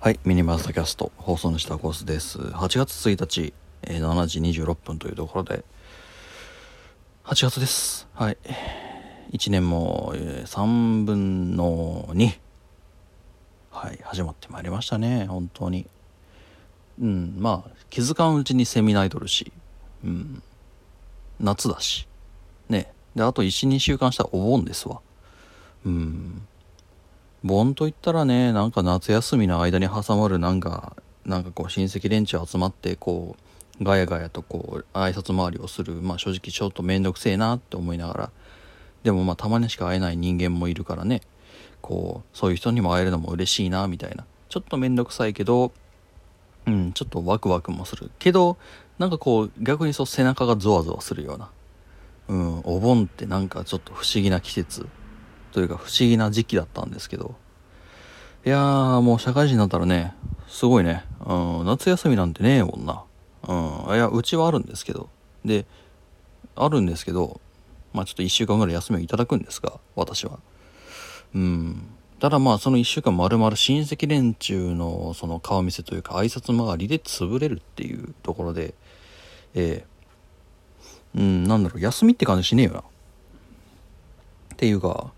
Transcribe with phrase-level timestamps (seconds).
[0.00, 2.38] はい、ミニマスタキャスト放送の下コースです。
[2.38, 3.52] 8月1日、
[3.82, 5.64] えー7時26分というところで、
[7.24, 8.06] 8月です。
[8.14, 8.38] はい。
[9.32, 12.38] 1年も、えー3分の2。
[13.72, 15.88] はい、始まってまいりましたね、本当に。
[17.00, 19.52] うん、まあ、気づかんうちにセミナイトルし、
[20.04, 20.40] うん、
[21.40, 22.06] 夏だし、
[22.68, 22.92] ね。
[23.16, 25.00] で、あと1、2週間したらお盆ですわ。
[25.84, 26.46] うん。
[27.44, 33.36] 盆といったらねなんか夏休みの間に挟まるなんかなんかこう親戚連中集まってこ
[33.80, 38.30] うガヤガヤとこう挨拶回りをするまあ正直ちょっと面倒くせえなって思いながら
[39.04, 41.20] でもまあたまにしか会えない人間もいるからね
[41.80, 44.24] こうそういう人にも会えるのも嬉しいなみたいな。
[44.48, 45.72] ちょっと面倒くさいけど
[46.66, 48.56] うんちょっとワクワクもするけど
[48.98, 51.50] なんかこう逆にそう背中がゾワゾワするような。
[52.28, 54.86] うんお盆ってなんかちょっと不思議な季節。
[55.58, 57.34] というか不思議な時期だったんですけど。
[58.46, 60.14] いやーもう社会人になったらね
[60.46, 63.02] すごいね、うん、夏休みなんてねえもんな。
[63.48, 65.08] うんいやうちはあるんですけど。
[65.44, 65.66] で
[66.54, 67.40] あるんですけど
[67.92, 70.38] まあちょっと1週間ぐらい休みをいただくんですが私は。
[71.34, 71.88] うん。
[72.20, 78.74] ただまあその1週間まるまる親戚連中のその顔見せというか挨拶回りで潰れるっていうところで
[79.56, 79.86] ええ。
[81.16, 82.80] うんなんだろう休みって感じしねえよな。
[82.80, 82.82] っ
[84.56, 85.12] ていうか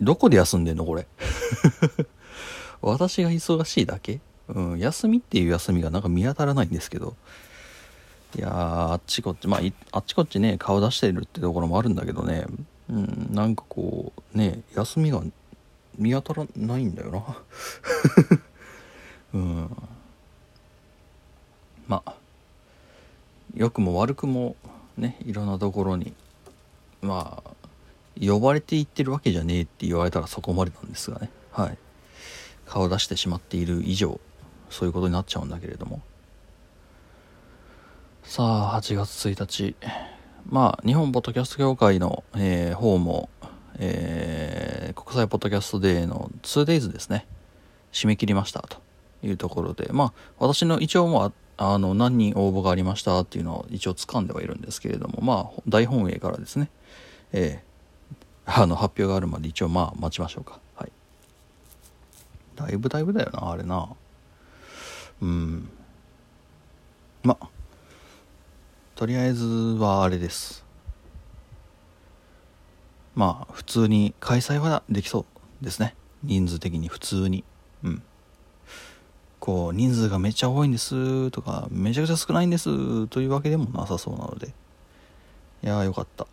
[0.00, 1.06] どこで休んでんのこれ？
[2.82, 4.20] 私が忙しいだけ？
[4.48, 7.16] うん休みっていう休みがなんか見当たらないんですけど。
[8.36, 8.52] いやー
[8.92, 12.46] あっちこっちまああっちこっちね顔出してるってところもあるんだけどね。
[12.88, 15.20] うんなんかこうね休みが
[15.98, 17.36] 見当たらないんだよな。
[19.34, 19.76] うん。
[21.88, 22.14] まあ
[23.54, 24.54] 良くも悪くも
[24.96, 26.14] ねいろんなところに
[27.02, 27.49] まあ
[28.20, 31.30] 呼ばれていってるわけじゃねえって言われたらそこまでなんですがね。
[31.52, 31.78] はい。
[32.66, 34.20] 顔出してしまっている以上
[34.68, 36.00] そういうことになっちゃうんだけれども。
[38.22, 39.74] さあ8月1日。
[40.48, 43.28] まあ日本ポッドキャスト協会の、えー方も、
[43.78, 47.26] えー国際ポッドキャストデーの 2days ですね。
[47.92, 48.78] 締め切りましたと
[49.22, 49.88] いうところで。
[49.92, 56.70] まあ私の一応もうあの何人応募がありましたっていうのを一応掴んではいるんですけれどもまあ大本営からですね。
[57.32, 57.69] えー
[58.52, 60.58] あの発表があるまで一応まあ待ちましょうか。
[60.74, 60.92] はい。
[62.56, 63.88] だいぶだいぶだよなあれな。
[65.22, 65.68] うん。
[67.22, 67.38] ま
[68.96, 70.64] とりあえずはあれです。
[73.14, 75.94] まあ普通に開催はできそうですね。
[76.24, 77.44] 人数的に普通に。
[77.84, 78.02] うん。
[79.38, 84.48] こう人数がめっちゃ多いんですとかめちゃくちゃ少ないんですというわけでもなさそうなので。
[85.62, 86.26] いやーよかった。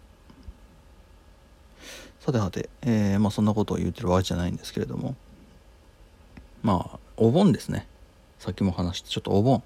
[2.28, 5.16] さてはて、えーまあそんなことを言ってるわけじゃないんですけれども。
[6.62, 7.88] まあお盆ですね。
[8.38, 9.64] さっきも話してちょっとお盆。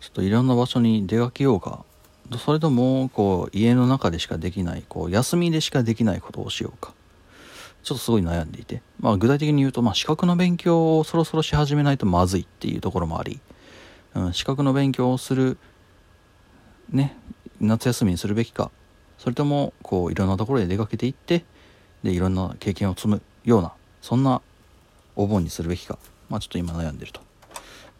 [0.00, 1.84] ちょっといろんな場所に出かけようか。
[2.38, 6.94] それともこう家の中でしかできないこう休みでしかできないことをしようか。
[7.82, 13.38] ちょっとすごい悩んでいて、まあ、具体的に言うと、まあ、資格の勉強をそろそろし始めないとまずいっていうところもあり、
[14.14, 15.58] うん、資格の勉強をする
[16.90, 17.18] ね
[17.60, 18.70] 夏休みにするべきか。
[19.20, 21.44] それともこういろんなところで出かけていって
[22.02, 24.40] でいろんな経験を積むようなそんな
[25.14, 25.98] お盆にするべきか。
[26.30, 27.20] まあちょっと今悩んでると。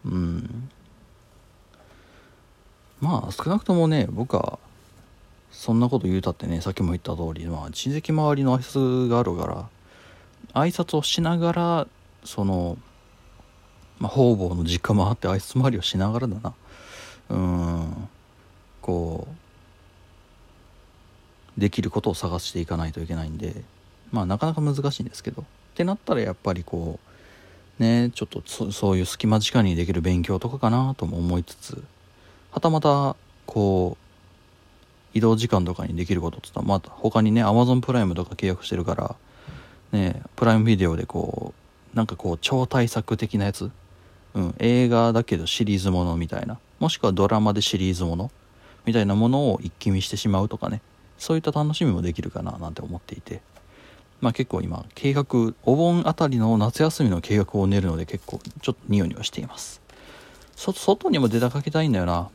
[0.05, 0.69] うん。
[2.99, 4.57] まあ少なくともね僕は
[5.51, 9.69] そんなこと言うたってねさっきも言った通りまあ親戚周りの挨拶があるから
[10.59, 11.87] 挨拶をしながら
[12.23, 12.79] その
[13.99, 16.53] まあ方々の実家回って挨拶回りをしながらだな。
[17.29, 18.09] うん。
[18.81, 19.40] こう
[21.61, 23.55] できることを探していかないといけないんで
[24.11, 25.43] まあなかなか難しいんですけど。
[25.43, 26.99] ってなったらやっぱりこ
[27.79, 31.81] うねちょっとそそういう隙間時間にできる勉強とかかなとも思いつつ
[32.51, 33.97] はたまたこ
[35.13, 39.15] う移動時間とかにできることって言ったらまた他にね Amazon プライムとか契約してるから
[39.93, 41.53] ねプライムビデオでこ
[41.93, 43.71] うなんかこう超大作的なやつ。
[44.33, 46.57] うん、映画だけどシリーズものみたいな。
[46.79, 48.31] もしくはドラマでシリーズもの
[48.85, 50.81] みたいなものを一気見してしまうとかね。
[51.21, 53.41] そういった楽しみもできるかななんて思っていて。
[54.21, 55.25] まあ結構今計画
[55.63, 59.81] お盆あたりの夏休みの計画を練るので結構ちょっとニヨニヨしています。
[60.55, 62.29] 外にも出かけたいんだよな。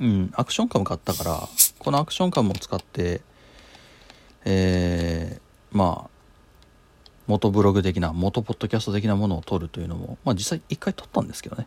[0.00, 1.48] うんアクションカム買ったから
[1.78, 3.20] このアクションカムを使って
[4.44, 6.10] えー、まあ
[7.26, 11.66] 元ブログ的な元ポッドキャスト的なものを撮るというのも、まあ、実際一回撮ったんですけどね。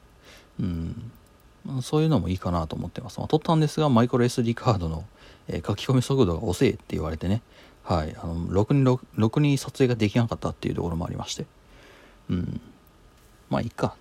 [0.60, 1.12] うん。
[1.82, 5.06] そういうのもいいかなと思ってます、まあ、撮ったんですがマイクロ SD カードの、
[5.48, 7.42] えー書き込み速度が遅いって言われてね。
[7.84, 8.16] はい。
[8.18, 11.46] あのろくにろくに撮影ができなかったっていうところもありまして。
[12.30, 12.62] うん。
[13.50, 13.96] まあいいか。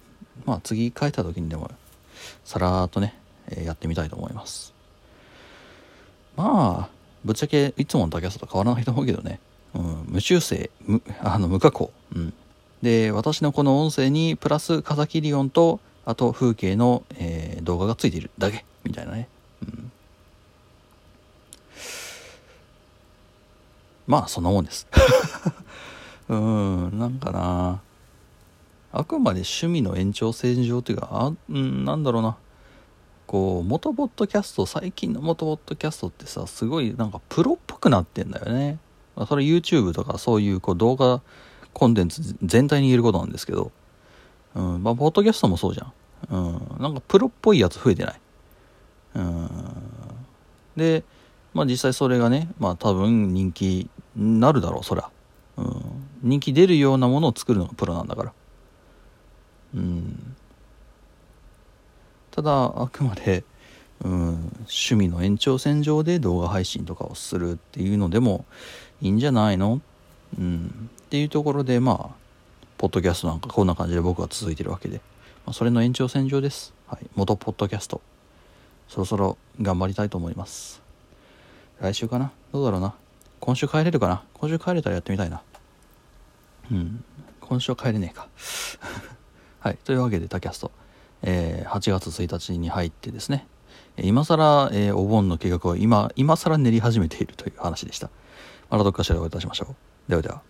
[0.46, 1.70] まあ次帰った時にでも
[2.44, 3.14] さらーっとね、
[3.49, 4.75] えーやってみたいと思います。
[6.37, 6.94] まあ
[7.25, 9.40] ぶっちゃけいつものキャストと変わらないと思うけどね、
[9.75, 12.34] うん、無修正無 あの無加工、うん、
[12.82, 19.29] で私のこの音声にプラスカザキリオンとあと風景の、えー動画がついているだけみたいなね、
[19.62, 19.93] うん、
[24.06, 24.87] まあそんなもんです。
[26.29, 27.81] うんなんかな。
[28.93, 32.37] あくまで趣味の延長線上っていうかあうんなんだろうな。
[33.27, 38.79] こう元ポッドキャスト最近の元ポッドキャストってさすごいなんかプロっぽくなってんだよね、
[39.17, 41.23] まあ、それ YouTube とかそういうこう動画
[41.73, 43.73] コンテンツ全体に言えることなんですけど、
[44.55, 44.83] うん。
[44.83, 45.93] まあ、ポッドキャストもそうじゃん、
[46.31, 48.21] うん、なんかプロっぽいやつ増えてない、
[49.17, 49.49] うん、
[50.77, 51.05] で、
[51.53, 55.11] まあ、実際それがねまあ多分人気になるだろうそりゃ、
[55.56, 55.83] うん、
[56.23, 58.33] 人気出るようなものを作るのがプロなんだから。
[59.75, 60.37] うん。
[62.31, 63.45] ただあくまで、
[64.05, 68.45] うん、趣味の延長線上で動画配信とかをするっていうのでも
[69.00, 69.81] いいんじゃないの、
[70.39, 72.24] うん、っていうところでまあ
[72.85, 75.01] ポッドキャストなんかこんな感じで僕は続いてるわけで、
[75.47, 78.03] まあ、それの延長線上です、はい、元ポッドキャスト。
[78.89, 80.83] そろそろ頑張りたいと思います。
[81.81, 82.31] 来週かな？
[82.53, 82.93] どうだろうな？
[83.41, 84.23] 今週帰れるかな？
[84.35, 85.41] 今週帰れたらやってみたいな。
[86.71, 87.03] うん。
[87.41, 88.29] 今週は帰れねえか。
[89.61, 89.79] はい。
[89.83, 90.71] というわけでタキャスト。
[91.23, 93.47] えー8月1日に入ってですね、
[93.97, 98.11] 今更、えーお盆の計画を今、今更練り始めているという話でした。
[98.69, 100.11] またどっかしらお会いいたしましょう。
[100.11, 100.43] ではでは。